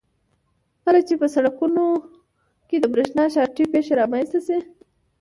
کله 0.83 0.99
چې 1.07 1.13
په 1.21 1.27
سرکټونو 1.33 1.85
کې 2.67 2.77
د 2.79 2.85
برېښنا 2.93 3.25
شارټۍ 3.33 3.65
پېښه 3.73 3.93
رامنځته 4.01 4.39
شي. 4.47 4.59